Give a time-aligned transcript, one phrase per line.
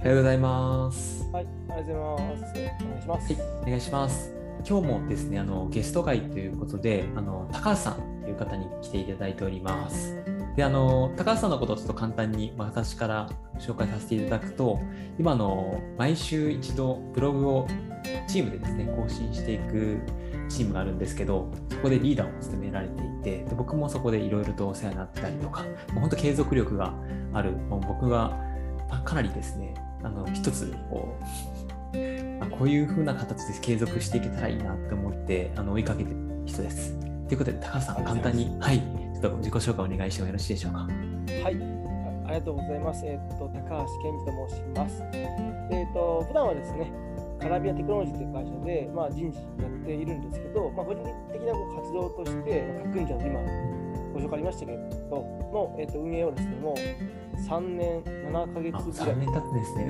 [0.00, 1.28] おはようございます。
[1.30, 2.54] はい、ありがとうございます。
[2.80, 3.32] お願いします。
[3.34, 4.32] はい、お願いします。
[4.66, 10.16] 今日もですね、あのゲスト会ということで、あの高橋さんという方に来ていただいております。
[10.56, 14.80] で、あの高橋さんのことをちょっと簡単にまあ私から紹介させていただくと、
[15.18, 17.68] 今あの毎週一度ブログを
[18.26, 19.98] チームでですね更新していく
[20.48, 25.62] チームがあるんですけど、そこでリーダーを務められていて、で僕もそこでいろいろとお世話になったりとか、
[25.92, 26.94] もう本当継続力が
[27.34, 28.48] ある、もう僕が
[28.98, 31.16] かなりですね、あの一つこ
[31.94, 31.96] う
[32.42, 36.16] あこういう風な形で継続していけたらいいなって思ってあの追いかけてる
[36.46, 36.98] 人です。
[37.28, 40.78] ということで高橋さん簡単にはいちょっと自己紹介お願いしてもよろしいでしょうか？
[41.44, 41.80] はい、
[42.26, 43.04] あありがとうございます。
[43.04, 45.02] えっ、と、高橋健二と申します。
[45.12, 46.92] えっ、と、普段はですね、
[47.40, 51.02] カラビアテクノロジーという会社で、まあ、人事やっているんですけど、まあ、個人
[51.32, 53.40] 的な活動として、まあ、各社の今、
[54.20, 54.78] ご紹介ありましたけど、
[55.52, 59.84] の、えっと運営をですね、もう3年7ヶあ月ぐらい、3年経つんですね。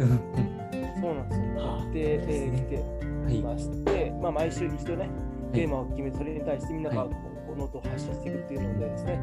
[1.00, 5.10] そうなんですよ、はあやって、えー来てはいいまして、まあ、毎週一度ね、はい
[5.52, 7.16] テーマを決めて、それに対してみんながはいこ
[7.54, 9.18] うノートを発信していくっていうのでですね、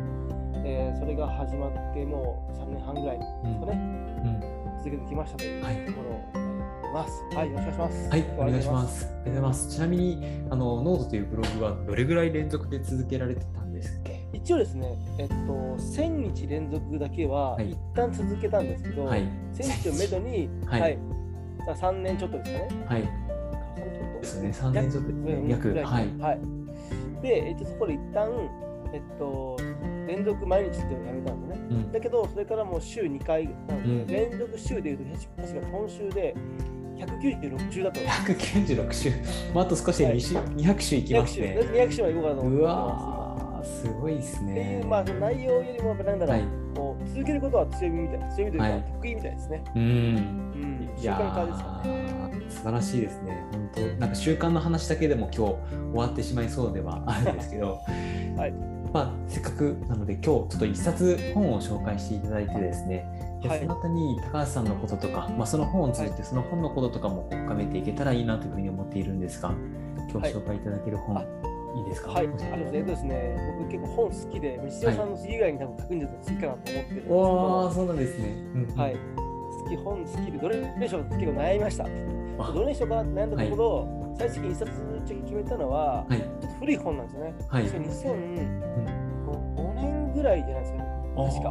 [0.65, 7.35] えーそれが始まってもう3年半ぐらいですかね、うん続けてきましたというはいところを思います。
[7.35, 8.09] はい、よろしくお願いします。
[8.09, 8.87] はい、お願いしま。
[8.87, 9.05] す。
[9.05, 9.69] ありがとうございます。
[9.75, 14.16] ちなみにあのノートというブログはどれぐらい連続で続けられてたんですっけ？
[14.33, 19.21] 一応ですね、えっと、1000日連続だけははい一旦続けたんですけど、はい
[19.53, 20.97] 1000日をめどに、は いはい、
[21.65, 22.67] 3年ちょっとですかね。
[22.85, 23.01] はい。
[23.01, 23.05] 3
[23.77, 24.19] 年ちょっと？
[24.19, 24.49] ですね。
[24.49, 25.43] 3年ちょっとですね。
[25.49, 26.07] 約ぐらいはい。
[26.19, 26.39] はい。
[27.21, 28.29] で、えっと、そこで一旦、
[28.93, 29.57] えっと、
[30.07, 31.67] 連続毎日っていうのをやめたんですね。
[31.69, 35.03] うんだけど、それからもう週2回なので、うん連続週でいうと、
[35.41, 36.35] 確か今週で
[36.97, 38.31] 196週だと思います。
[38.31, 39.11] 196週。
[39.53, 41.57] まあ、あと少しで2週、200週いき200週、ますね。
[41.73, 43.26] 200週までいこうかなと思ってうます。
[43.67, 44.87] すごいですっていねう、。
[44.87, 46.43] まあ、その内容よりも、なんだろう、はい
[46.77, 49.63] こう続けることは強みみたいな、強みというか、はい得意みたいですね。
[49.75, 49.81] うん。
[49.81, 51.89] うん、習慣化ですかね。
[51.89, 53.43] ー素晴らしいですね。
[53.51, 55.57] 本当なんか習慣の話だけでも今日終
[55.93, 57.79] わってしまいそうではあるんですけど、
[58.37, 58.53] はい
[58.93, 63.05] まあ、せっかくなので今日ちょっと一冊本を紹介していただいてですね、
[63.43, 69.51] ではいその後に高橋さんのこととか、まあ、その本を通じてその本のこととかも深めていけたらいいなというふうに思っているんですが、
[70.09, 71.27] 今日紹介いただける本、あい、
[71.75, 72.11] いですか？
[72.11, 72.35] はい、あ教
[72.73, 78.25] えっとですね、僕結構本好きで、日曜さんの次以外に多分書くんじゃ好きかなと思ってるんですけど、おー、そうなんですね。
[78.55, 78.95] うんうんはい。
[79.63, 81.85] 好き、本好きで、どれにしようか結構悩みました。
[82.39, 84.71] あどれにしようかなって悩んだところ、最終的に一冊
[85.07, 86.17] 決めたのは、はい。
[86.19, 87.33] ちょっと古い本なんですよね。
[87.49, 90.85] はい確か2005年ぐらいじゃないですかね。
[91.15, 91.49] 確か。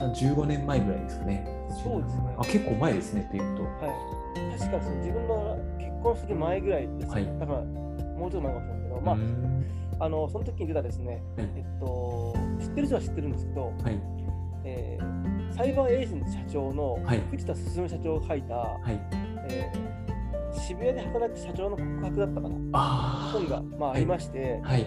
[0.00, 1.46] あー15年前ぐらいですかね。
[1.82, 3.62] そうですねあ、結構前ですね、というと。
[3.64, 3.68] は
[4.54, 4.58] い。
[4.58, 9.12] 確かその自分の結婚する前ぐらいです、はいだから、もうちょっと前かもしれないけど、ま
[10.00, 14.00] ああの、その時に出たですね、はいえっと、知ってる人は知ってるんですけど、はい。
[14.64, 15.18] えー
[15.50, 19.00] サイバーエージェント社長のはい藤田進社長が書いた、はい。
[19.50, 19.88] えー
[20.60, 24.68] 渋谷で働く社長の告白だったかなあ本が、まあ、はいありまして、あ。
[24.68, 24.86] はい。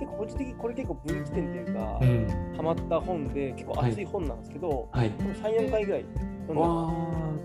[0.00, 2.54] 結構個人的にこれ結構分岐点というか、うん。
[2.56, 5.10] ハマった本で結構熱い本なんですけど、はい。
[5.10, 6.04] この3、4回ぐらい
[6.48, 6.60] 読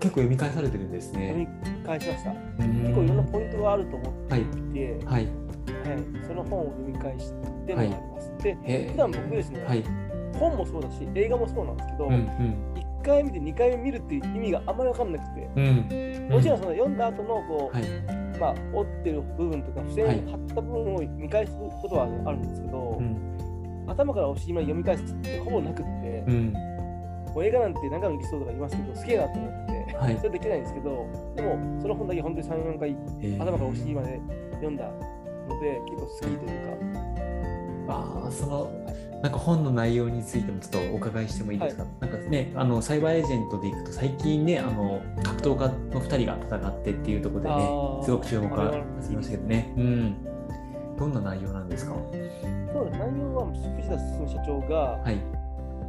[0.00, 1.48] 構読み返されてるんです読ね。
[1.64, 2.30] み返しました。
[2.32, 4.42] 結結構いろんなポイントがあると思ってはい。
[4.42, 5.28] いて、はい。
[5.94, 7.32] はい、その本を読み返し
[7.66, 8.32] てのがあります。
[8.42, 9.84] で、へ普段僕ですね、はい。
[10.38, 12.74] 本もそうだし、映画もそうなんですけど、うんうん。
[13.02, 16.28] 1回見て2回目見るっていう意味があんまり分かんなくて、うん。
[16.30, 17.84] もちろんその読んだ後のこう、はい。
[18.38, 23.86] まあ、折ってる部分とか、付箋はい貼った部分を見返すことはあるんですけど、うん。
[23.86, 26.52] 頭からお尻まで読み返すってほぼなくって、うん。
[27.34, 31.06] もう映画なんて何回も見そうとか言いますけど、すげえなと思って、はいそれできないんですけど、
[31.36, 32.90] でも、その本だけ本当に3、4回、
[33.20, 34.20] えー頭からお尻まで
[34.52, 34.90] 読んだ
[35.54, 36.38] ので、結構好きという
[37.86, 38.80] か、ああ、その。
[39.22, 48.72] なんか本の内容についてもちょっとお伺いしてもいいですか、なんかね、あのサイバーエージェントでいくと最近ね、あの格闘家の2人が戦ってっていうところでねすごく注目が
[49.02, 49.74] 集めましたけどね。
[49.76, 50.16] うん。
[50.96, 55.18] どんな内容なんですかそう内容は藤田進社長が、はい。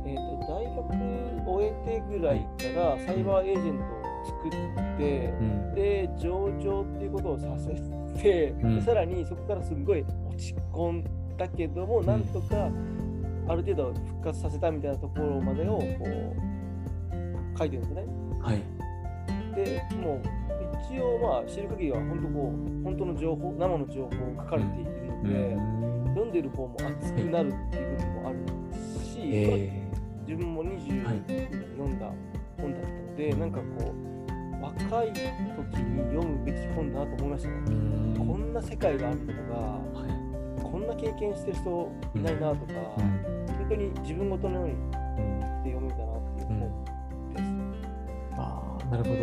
[0.05, 5.73] えー、と大学を終えてぐらいからサイバーエージェントを作って、うん。
[5.73, 11.03] で上場っていうことをさせて、うんでさらにそこからすごい落ち込ん
[11.37, 12.69] だけども、なんとか
[13.47, 15.85] ある程度復活させたみたいなところまでをこ
[17.55, 18.05] う書いてるんですね。
[18.41, 18.63] はい。
[19.55, 20.21] でもう
[20.93, 25.81] 一応まあ知る限りは本当こう本当の情報生の情報を書かれているのうで、ん。
[26.11, 28.37] 読んでる方も熱くなるっていう部分もある
[29.03, 29.89] し、え
[30.27, 31.21] 自分も20はい
[31.77, 32.11] 読んだ
[32.57, 34.10] 本だったので、なんかこう
[34.61, 37.55] 若い時に読むべき本だなと思いましたね。
[38.17, 39.59] こんな世界があるのとか、
[39.99, 40.61] はい。
[40.63, 44.83] こんな経験してる人いないなとか、うん本当に自分ごとのようにうん
[45.63, 47.43] で読めたなっていう本です。
[48.37, 49.15] ああ、なるほど。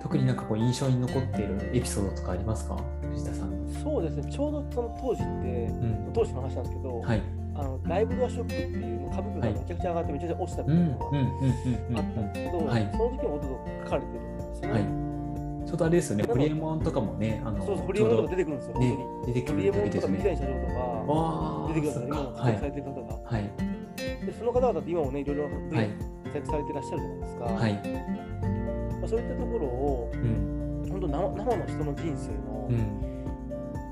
[0.00, 2.76] 特特になんかこう印象に残っているエピソードとかありますか？
[3.00, 3.48] 藤田さん。
[3.82, 7.22] そうですね、ちょうどその当時って、うん当時の話なんですけど、はい。
[7.54, 14.80] あのライブドアショックっていう株価がめちゃくちゃ上がってめちゃくちゃ落ちたってうんいうのがあったんですけど、はいその時もほとんど書かれてるんですよね。
[14.80, 14.82] はい。
[15.66, 18.98] ちょうどあれですよね、ホリエモンとかもね、あのそうそう、ホリエモンとか出てくるんですよ、ね。
[19.26, 20.18] 出てくホリエモンとかる時ですね。
[20.18, 20.66] 水谷社長と
[21.14, 23.18] か出てくるんですよ、今活躍されてる方が。
[23.24, 23.50] はい
[24.26, 25.48] で、その方々って今もね、いろいろは
[25.82, 25.88] い
[26.24, 27.44] 活躍されてらっしゃるじゃないですか。
[27.44, 27.72] はい。
[27.72, 33.11] まあ、そういったところを、うん本当生生の人の人生のうん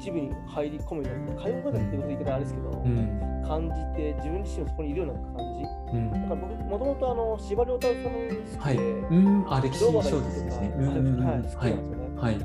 [0.00, 5.23] 一部に入り込むような、通う方っていうこと言い方はあれですけど、うん感じて、自分自身もそこにいるような感
[5.58, 5.97] じ。
[5.97, 8.76] うんだから僕、もともとあの司馬遼太郎さんの好はい。
[8.76, 10.50] きで、うん、あ、歴史小が説ですね。
[10.50, 11.00] はい、好きう
[11.38, 12.20] んですよね。
[12.20, 12.38] はい。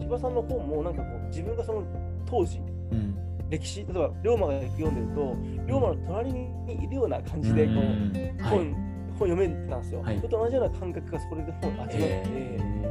[0.00, 1.82] 司馬さんの本もなんかこう自分がその
[2.26, 3.16] 当時うん。
[3.50, 5.36] 歴史例えば龍馬が読んでると
[5.66, 6.48] 龍馬の隣に
[6.84, 8.74] いるような感じでこう、うん本,、はい。
[9.18, 10.00] 本読めてたんですよ。
[10.00, 12.82] はいそれと同じような感覚がそれで本味わって、へ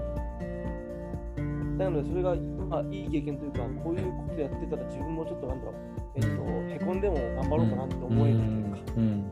[1.78, 3.10] なのでそれが、まあ、いい。
[3.10, 5.60] 経験というかこういうことやってたら自分もちょっとなん。
[5.60, 5.76] だろう、
[6.16, 7.02] えっとへこん。
[7.02, 9.04] でも頑張ろうかなって思えるというか、うん。
[9.04, 9.32] うん。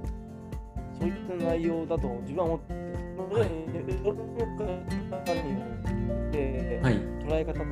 [0.99, 2.75] そういった内容だと自分は思ってい
[3.19, 4.13] 世の
[5.09, 5.59] 中によ
[6.27, 6.95] ってはい。
[7.29, 7.69] 捉え方とか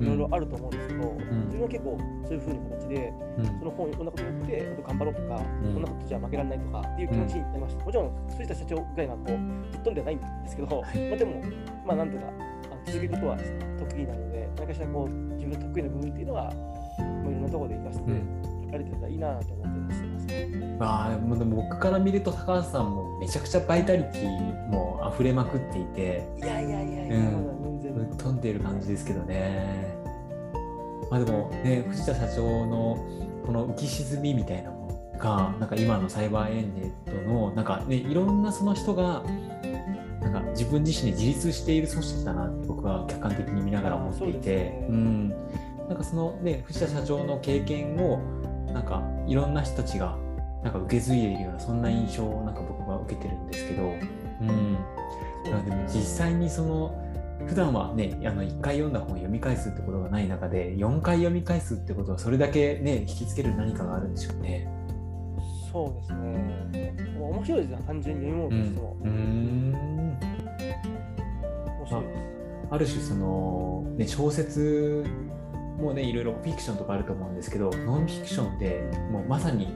[0.00, 0.70] いろいろあると思うん。
[0.70, 1.14] ですけど、
[1.46, 3.44] 自分は結構そういう風な形でうん。
[3.46, 4.06] その本を読ん。
[4.06, 5.72] だことによって頑張ろうとか、うん。
[5.74, 5.82] こん。
[5.82, 7.84] なことじゃ負けられないとかっていう気持ちになりました。
[7.84, 8.10] もちろん。
[8.36, 9.36] 藤田社長ぐらいなこうぶっ
[9.84, 9.94] 飛ん。
[9.94, 10.18] ではないん。
[10.18, 11.42] ですけど、はいまあでも
[11.86, 12.10] まあなん。
[12.10, 12.30] とかあ
[12.74, 13.36] の続けることは
[13.78, 14.27] 得意なので
[14.58, 20.76] 何かしらこう自分の得意な部分っていうのはもういろんなところで活かしてうんられてたらいいなと思ってますね。
[20.78, 28.16] まあ、でも僕から見ると高橋さんもめちゃくちゃバイタリティも溢れまくっていていやいやいやいや、うん全然。
[28.18, 29.96] 飛んでいる感じですけどね。
[31.10, 32.98] まあでもね藤田社長の
[33.46, 39.22] この浮き沈みみたいなものがなんか今のサイバーエンネットのなんかねいろんなその人が
[40.58, 44.86] 自分自身で自立している組織だなって僕は客観的に見ながら思っていてね。
[44.88, 45.28] うん。
[45.88, 48.18] なんかそのね藤田社長の経験を
[48.72, 50.18] なんかいろんな人たちが
[50.62, 54.76] なんか受け継いでいるようなそんな印象をなんか僕は受けてるんですけど、うん、
[55.44, 57.04] でも実際にその
[57.46, 64.68] 普段はねあの1回読んだ本を読み返すってことがない中で4回読み返すってことはそれだけね引きつける何かがあるんでしょうね。
[65.70, 66.94] そうですね。
[67.18, 68.96] もう面白いですね、単純に読み物としても。
[69.02, 70.18] うーん
[70.68, 72.28] 面白いです。
[72.70, 75.04] ある種その、ね、小説
[75.78, 79.68] もねいろいろフィクションとかあると思うんですけどノンフィクションでもうまさに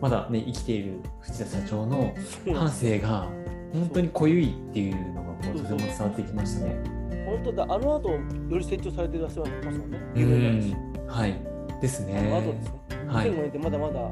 [0.00, 2.14] まだね生きている藤田社長の
[2.54, 3.28] 半生が
[3.72, 6.98] 本当に濃ゆいっていうのがこうとても伝わってきましたね。
[7.26, 8.18] 本当だ、あの後、よ
[8.50, 9.98] り成長されていらっしゃいますもんね。
[10.16, 10.20] う。
[10.20, 11.38] んはい
[11.80, 12.70] ですあの後ねです。
[12.70, 12.78] ね。
[13.06, 14.08] はい2005年ってまだまだ、うん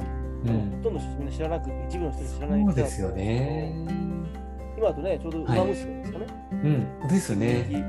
[0.82, 3.86] ほとんどみんな知らなくて、一部の人知らないそうですよね。
[4.76, 6.26] 今だとね、ちょうど馬娘ですかね。
[6.52, 7.84] うん、ですね。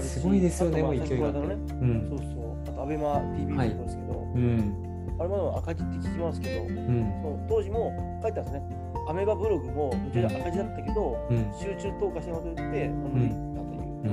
[0.00, 2.56] すごいですよねもう勢いがね、うんそうそう。
[2.68, 8.76] あと、アベマ TV もはいそうですけど、うん、あれまでも赤字って聞きますけど、うん、その当時も書いてあるんですね。
[9.08, 14.10] アメバブログもめちゃくちゃ赤字だったけど、うん、集中投下しなことによって守りたという。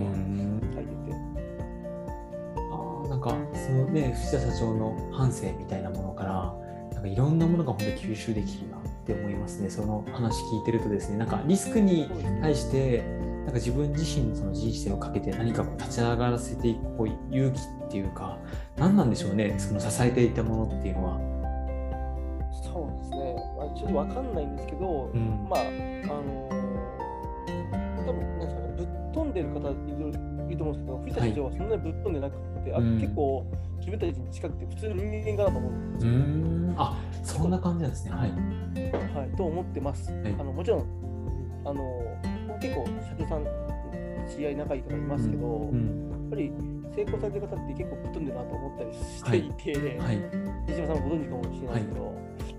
[0.73, 1.15] 書いてて。
[2.57, 6.55] あーなんかそのね藤田社長の半生みたいなものから
[6.93, 8.77] なんかいろんなものが本当に吸収できるな
[9.07, 12.09] って思いますねその話聞いてるとですねなんかリスクに
[12.42, 18.38] 対してなんか自分自身のその人生をかけて何かこう立ち上がらせていくこう勇気っていうか
[18.75, 21.38] 何なんでしょうねその支えていたものっていうのは。
[22.51, 23.36] そうですね。
[23.58, 30.10] まあ、ちょっとわかんないんですけど、うんまあ、あのー、多分なんですかね、ぶっ飛んでる方いる
[30.50, 33.46] いると思うんですけど、藤田社長はそんなにぶっ飛んでなくて、あうん結構
[33.79, 36.17] 自分たちに近くて普通の人間かなと思うんですうよ。
[36.17, 38.12] んあそんな感じなんですね。
[38.12, 38.31] はい。
[38.31, 40.12] はい、と思ってます。
[40.12, 40.86] はいあのもちろん、
[41.65, 41.84] あの
[42.62, 43.46] 結構社長さん、
[44.27, 46.51] 知り合い仲いい方いますけど、うんやっぱり
[46.93, 50.17] 成功されてる方って結構ぶっ飛んでるなと思ったりしていて、はい。
[50.67, 52.13] 西島さんもご存知かもしれないですけど、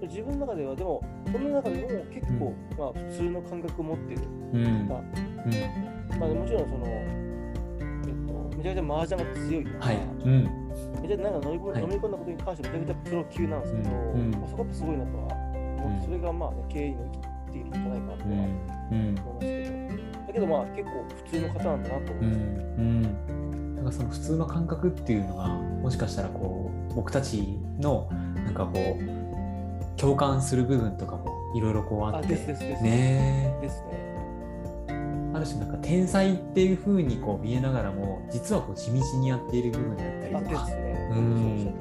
[0.07, 4.23] 自分の中ではでもその中でも結構、まあ、普通の感覚を持っている
[4.55, 4.87] うん。
[4.87, 6.21] 方、うん。
[6.21, 7.03] まあ、もちろんその、え
[8.07, 9.97] っと、めちゃくちゃ麻雀が強いとか、はい。
[9.97, 10.68] うん。
[11.03, 18.17] めちゃなんか飲みはい飲み込んだことに関してめちゃくちゃプロ級なんですけど、うんうんまあ、そこってすごいなとは思って、うんそれがまあ、ね、経営に生きているんじゃないかなとは。
[18.25, 22.39] 思いますけど、だけどまあ結構普通の方なんだなと思ういます。
[22.83, 23.75] ん。
[23.77, 28.09] なんかその普通の感覚っていうのがもしかしたらこう僕たちの
[28.45, 32.49] なんかこう共感する部分とかもいろいろこうああ、ってです。
[32.83, 34.09] ねですね。
[35.39, 40.67] えある種なんか天才っていう風にこう見えながらも実はこう地道にやっている部分だったあ、りとか。
[40.67, 41.09] ですね。
[41.13, 41.75] うん。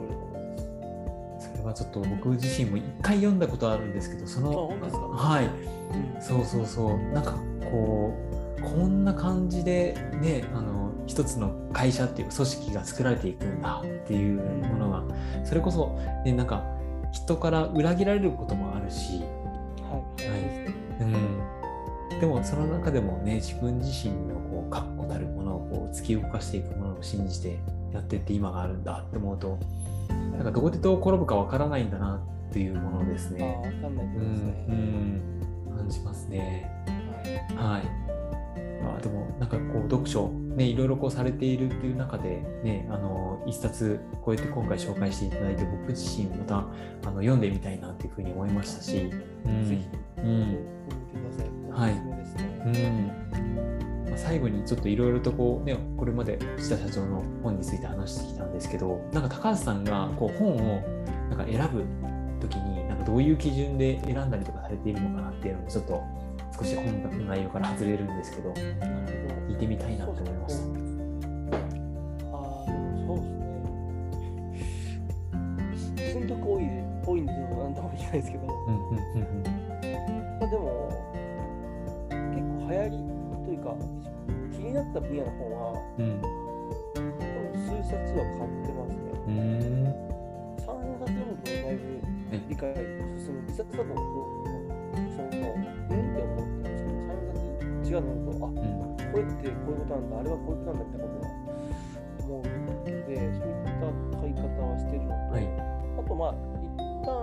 [1.39, 5.45] それはちょっと僕自身も一回読んだことあるんですけどそあのはい。
[5.45, 6.21] うん。
[6.21, 6.97] そうそうそう。
[7.13, 7.33] なんか
[7.71, 15.03] こうこんな感じでねあの一つの会社っていう組織が作られていくんだっていうものが
[15.45, 16.63] それこそ、ね、なんか
[17.11, 19.21] 人から裏切られることもあるし、
[19.89, 20.66] はい、はい、うん、
[22.19, 27.59] でもその中でもね自分自身のこう確固たるものをこう突き動かしていくものを信じて
[27.93, 29.59] やってって今があるんだって思うと
[30.33, 33.59] なんかどこでどう転ぶかわからないんだなっていうものですね。
[33.63, 35.21] あ分かんないですね、うん、
[35.69, 36.71] うん、感じますね。
[37.55, 38.07] はい、はい
[38.81, 46.63] まあ、でもなんかこう読書、ね、いろいろこうされているっていう中で、ね、あの一冊こうやって今回紹介していただいて僕自身またあ
[47.11, 49.11] の読んでみたいなっていうふうに思いましたし、
[49.45, 49.87] うん、ぜひ、
[50.19, 50.59] うん、見て
[51.17, 51.56] ください。
[51.77, 53.11] はい、うん
[54.09, 60.81] まあ、最後にちょっといろいろとこう、ね、これまで藤田社長の本について話してきたんですけどなんか高橋さんがこう本を
[61.29, 61.85] なんか選ぶ
[62.41, 66.03] 時になんかどういう基準で選んだりとかされているのかなっていうのもちょっと
[66.57, 70.61] 少し本の内容から外れるんですけど、聞いてみたいなと思いました。
[72.33, 72.37] あ
[73.05, 73.17] そう
[75.71, 76.13] ですね。
[76.13, 76.63] 寸読多い
[77.05, 77.37] 多いんで、な
[77.69, 78.53] んとも言えないですけど、ま
[80.47, 80.89] あでも、
[82.67, 82.91] 流行り
[83.45, 83.75] というか、
[84.51, 86.21] 気になった分野の本は、うん、
[87.55, 89.07] 数冊は買ってますね。
[90.57, 90.67] 3
[90.99, 92.01] 冊読むとだいぶ
[92.49, 92.73] 理解
[93.17, 93.39] 進む。
[93.47, 93.83] 1冊だと、
[95.15, 95.37] その、
[97.87, 98.55] 違うのとあ、うん、
[99.13, 101.31] これってこういうことなんだあれはこういうことなんだみたいなことは
[102.27, 102.43] 思う。
[102.43, 103.87] のでそういった
[104.19, 105.47] 買い方はしてるのと、はい、
[105.97, 106.35] あとまあ
[106.75, 107.15] 一旦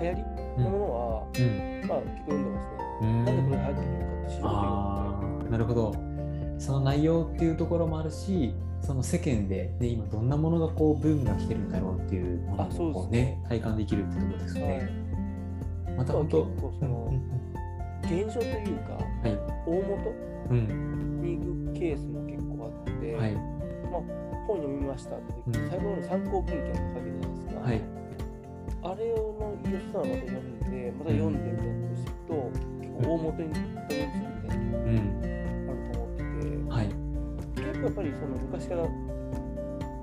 [0.00, 0.24] 流行り
[0.64, 6.10] のものは、うん、まあ結構読んでますね、うん、なんでこれってるのかって知なるほど。
[6.58, 14.90] その内容っていうところもあるしその世間で、ね、今どんなものがこうブームが来てるんだろうっていうものをこうね、ね体感できるってところですね。
[15.86, 17.20] はい、また本当結構その、
[18.04, 20.14] 現象というか、はい、大元
[21.22, 24.02] に行くケースも結構あって、はい、まあ、
[24.46, 27.60] 本読みましたって時に、最後の参考文献って書いてるじゃないですか。
[27.60, 27.82] はい、
[28.82, 32.69] あれの吉さんまた読んで、また読んでみたいなことすると、
[33.02, 36.24] 大元にたどり着くみたいなのがあると思ってて、
[36.68, 36.86] はい、
[37.56, 38.82] 結構やっぱりその昔から、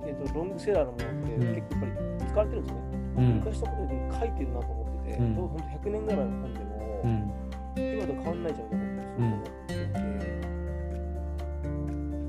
[0.06, 1.06] えーと、ロングセラーのものっ
[1.40, 2.82] て結構やっぱり使われてるんですね。
[3.18, 7.32] うん、昔のことで書いてるなと思ってて、うん、本当100年ぐらいの本でも、うん。
[7.78, 9.44] 今と変わんないじゃん、うん、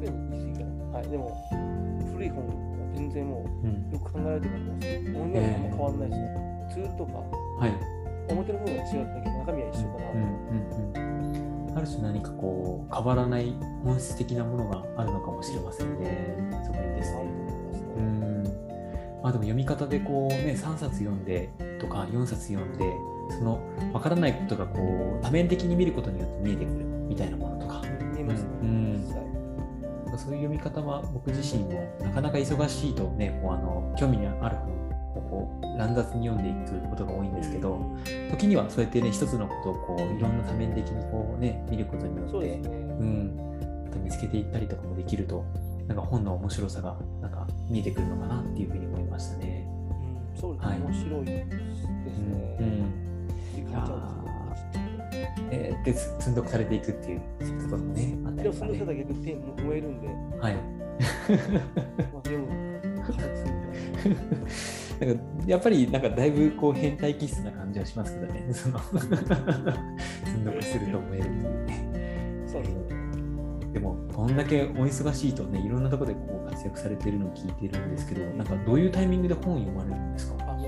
[0.00, 0.98] 言い過ぎかな。
[0.98, 1.22] はい、でも、
[2.12, 2.52] 古い本は
[2.94, 4.88] 全然もう、よく考えられてると思います。
[5.18, 6.22] 音源も変わんないし、ね、
[6.70, 7.97] ツールとか、はい、
[8.30, 11.08] 表の部分が違ったけど、中身は一緒かなと思って。
[11.76, 13.54] ある種何かこう変わらない
[13.85, 16.37] 本質的なものがあるのかもしれませんね。
[16.66, 17.23] そこにですね。
[17.97, 18.44] うん
[19.23, 22.92] まあ、でも読み方でこうね3冊読んでとか4冊読んで
[23.30, 23.61] その
[23.92, 27.82] 分からないことがこう多面的に見ることによって見えてくるみたいなものとか。
[28.14, 28.49] 見えますね。
[28.62, 34.73] うん、そういう読み方は僕自身もなかなか忙しいとねこうあの興味のある本
[35.14, 37.80] をこう乱雑に読んでいくことが多いんですけど、
[38.30, 43.49] 時にはそうやってね一つのことをこういろんな多面的にこうね見ることによって、ね、うん。
[43.85, 45.44] また見つけていったりとかもできると
[45.87, 49.66] なんか本の面白さがなんか見えてくるのかなっていうふうに思いましたね。
[50.35, 52.56] うん、そうですね、はい、面白いですね。
[52.61, 53.08] うん、うん。
[55.50, 57.20] えー、で積んどくされていくっていう
[57.70, 60.08] こともねあったりとか、ね、でもその人だけ手燃えるんで。
[60.40, 60.54] はい。
[62.12, 62.49] まあでも
[65.00, 69.06] なんかやっぱりなんかだいぶこう変態気質な感じはしますけどね、 その積
[70.38, 72.42] んどくすると燃えるっていうね。
[72.46, 72.84] そうですね。
[73.72, 80.44] でも、こんだけお忙しいとね、いろんなところでこう活躍されてるのを聞いてるんですけど、なんかどういうタイミングで本読まれるんですか？
[80.48, 80.66] あ、もう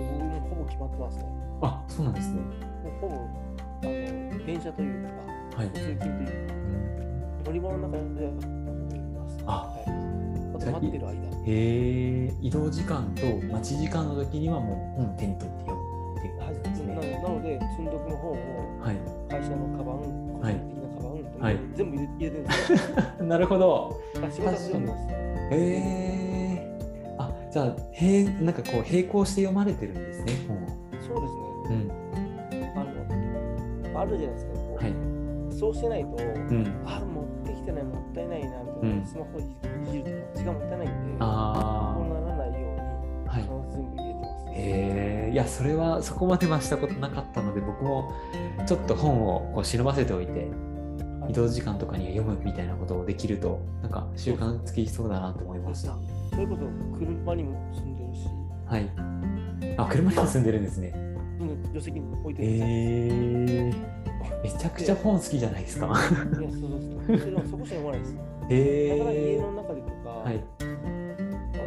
[0.51, 1.25] ほぼ決まってますね。
[1.63, 2.41] あ、そうなんですね。
[2.41, 5.11] もうほぼあの電車というか、
[5.57, 6.55] はい、通勤というか、
[7.39, 9.39] うん、乗り物の中で読みます。
[9.47, 9.91] あ、はい、
[10.61, 11.13] あと待ってる間。
[11.13, 16.97] へえ、移動時間と待ち時間の時にはもう本手に取って読むっていう感じですね。
[16.97, 18.97] はい、なので、積んどくの本を、はい、
[19.31, 22.79] 会社のカバン、個人的なカバン、はい、全部入れてるんですよ。
[23.27, 24.01] なるほど。
[24.23, 25.05] あ仕事で読んでます。
[25.13, 25.17] へ
[25.51, 27.23] えー。
[27.23, 30.59] あ、じゃあ、へなんかこう並行して読まれてるんですね、本
[31.01, 31.95] そうですね。
[31.95, 32.01] うん
[34.01, 39.39] あるじゃないですか、はい、そうしてないと、うん、あ持ってきてないもったいないなみたいな、うん、スマホ
[40.41, 43.43] 時間もったいないんであそうならないように、はい、
[43.73, 48.13] 全部入れてます、ね、へえいやそれはそこまではしたことなかったので僕も
[48.67, 50.49] ちょっと本をこう忍ばせておいて
[51.29, 55.93] 移動時間とかには読むみたいなことをできるとなんか習慣つきそうだなと思いました。
[56.31, 56.63] そういうこと
[56.99, 58.27] 車にも住んでるし。
[58.67, 59.77] はい。
[59.77, 60.93] あ車にも住んでるんですね。
[61.41, 64.10] うん助手席に置いてえるんですよー、
[64.43, 65.87] めちゃくちゃ本好きじゃないですか。
[65.87, 68.15] いや、そうそうそこしか読まないです。
[68.15, 70.35] だからえー、家の中でとか、はい。
[70.35, 70.65] あ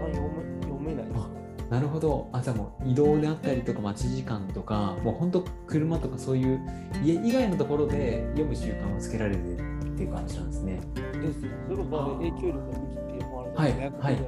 [0.02, 1.44] まり読め読めないですね。
[1.70, 2.30] なるほど。
[2.32, 6.62] あ、じゃあもう移動であったりとか待ち時間とか、もう本当車とかそういう
[7.04, 10.80] 家以外のところで読む習慣をつけられるっていう感じなんですね。
[11.22, 11.42] です。
[11.42, 14.22] それこそ、あー影響力の武器っていう本あるんはい、はい、はい、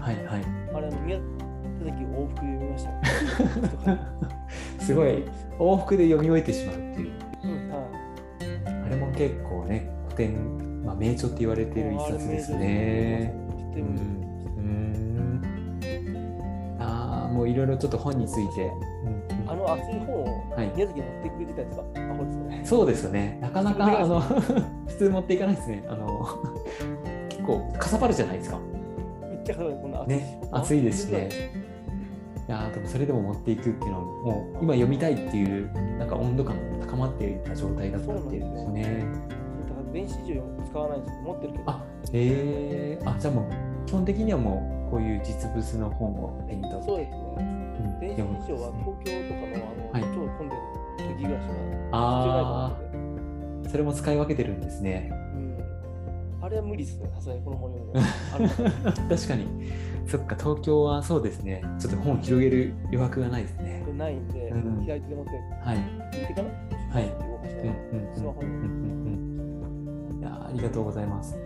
[0.00, 0.44] はい、はい。
[0.74, 1.18] あれ、宮
[1.84, 3.98] 崎往復で読みましたよ。
[4.78, 5.24] すごい
[5.58, 7.21] 往復で読み終えてしまうっていう。
[9.16, 13.34] 結構ね、古典、まあ、名著って言われている一冊ですね。
[13.76, 13.80] い。
[13.80, 13.86] うん。
[14.58, 15.42] うん
[16.80, 18.70] ああ、もういろいろちょっと本について。
[19.04, 22.62] うんあの熱い本をはい宮崎に持ってくれてたやつがアホですよね。
[22.64, 23.38] そうですよね。
[23.40, 24.20] なかなかあの
[24.88, 25.84] 普通持っていかないですね。
[25.88, 26.26] あの
[27.28, 28.58] 結構かさばるじゃないですか。
[29.28, 31.28] めっちゃ硬いこんな熱いね、暑いですしね。
[32.48, 38.82] いやーでもそれでも持っていくっていうのはもう今読みたいっていうなんか温度感が高まっていた状態だったっていうんですよね。
[39.66, 41.22] だから電子辞書使わないんですよ。
[41.22, 41.64] 持ってるけど。
[41.66, 47.16] あ、えー、あじゃあもう基本的にはもうこういう実物の本を手に取ってそうですね。
[47.38, 51.54] うん電子読むん辞書は東京とかのあの、はい超混んでる時ぐらいしか
[51.92, 52.76] あ。
[53.64, 55.08] あ、それも使い分けてるんですね。
[55.10, 56.44] うん。
[56.44, 57.10] あれは無理ですね。
[57.14, 58.00] さすがにこの本読んで。
[58.34, 59.46] ある方確かに。
[60.06, 61.62] そっか、東京はそうですね。
[61.78, 63.82] ちょっと本を広げる余白がないですね。
[63.96, 65.30] ないんで、うん開いてでもって、
[65.64, 65.78] はい。
[66.20, 68.48] 見てかなはい動かして、うんうんうんスマホに。
[68.48, 71.36] うんうんうんいやーありがとうございます。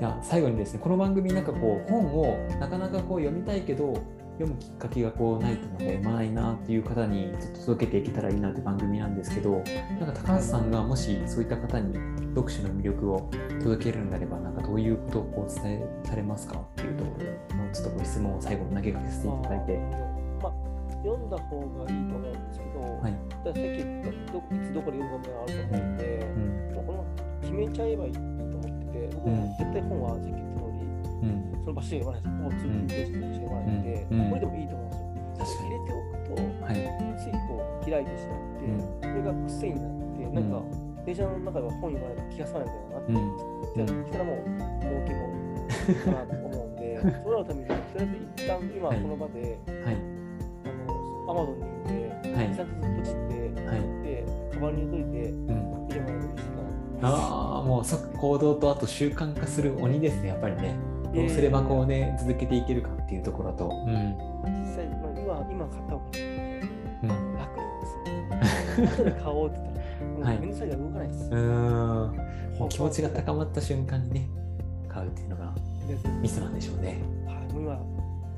[0.00, 3.94] いや最後にですね、この番組なんかこう本をなかなかこう読みたいけど
[4.38, 9.62] 読むきっかけがこうないので読まないなっていう方にちょっと届けていけたらいいなって番組なんですけど、
[9.98, 11.94] なんか高橋さんがもしそういった方に
[12.34, 13.30] 読書の魅力を
[13.62, 19.78] 届けるんであれば、なんかどういうことをこう伝えされますかっていうところのちょっとご質問を最後に投げかけさせていただいて。
[20.42, 20.52] まあ、
[21.02, 23.14] 読んだ方がいいと思うんですけど、はい。
[23.50, 26.74] っき言ったどいつどこで読むかもあると思うんで、うん。
[26.74, 27.04] もうこの
[27.40, 30.86] 決めちゃえばいいと思ってて、僕うんも絶対本はさっき言った通り、
[31.22, 31.60] うん。
[31.60, 32.32] その場所で読まないです。
[32.36, 35.66] 交通ページで読まないんで、うんうんこれでもいいと思うんですよ。
[35.66, 37.06] 入れておくと、はい。
[37.16, 40.62] ついこう開いてしまって、それが癖になって、なんか、
[41.06, 43.12] 電車の中では本読まないと気が済まないみたいなって、
[43.76, 44.36] じゃあしたらもう
[44.80, 45.22] 儲けも
[46.04, 49.96] かなと思うんで、それのために、とりあえず一旦今はいこの場で、はい。
[50.66, 52.05] あの、アマゾンにて、
[52.36, 53.80] はいちゃんとポチって、はい。
[54.02, 55.86] で、カバンに入れといて、うん。
[55.86, 56.48] 見てもらえると嬉しい
[57.00, 57.08] かな。
[57.08, 60.76] ああ、もう即行動とあと習慣化する鬼ですね、やっぱりね。
[61.14, 63.68] どうすればこうね、続けていけるかっていうところと。
[63.68, 64.16] うん。
[64.60, 66.04] 実際、まあ、今、今買った方が
[67.02, 67.36] うん。
[67.36, 69.04] 楽ですよ。
[69.04, 69.80] 後で買おうって言った
[70.20, 71.30] ら、はいめんどくさいから動かないです。
[71.30, 72.68] うーん。
[72.68, 74.28] 気持ちが高まった瞬間にね、
[74.88, 75.54] 買うっていうのが
[76.20, 76.98] ミスなんでしょうね。
[77.26, 77.95] はい、もう今、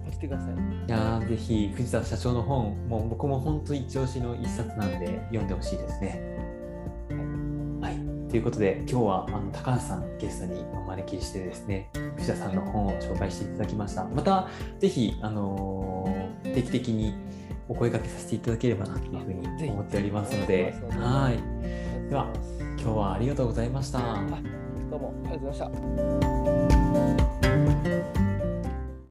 [0.08, 0.52] ポチってください。
[0.52, 0.56] い
[0.90, 6.22] やーぜひ藤田社長の本、もう僕も本当一押しの一冊なんで読んでほしいですね。
[7.80, 7.96] はい。
[8.30, 14.04] ということで、今日はあの高橋さんゲストにお招きしてですね、藤田さんの本を紹介していただきました。
[14.04, 17.14] また、ぜひ、あのー定期的に
[17.68, 21.36] お声掛けさせていただければなというふうに思っておりますので、はい。
[22.08, 22.26] では、
[22.80, 23.98] 今日はありがとうございました。
[24.90, 25.74] どうもありがとうございま
[28.02, 28.17] した。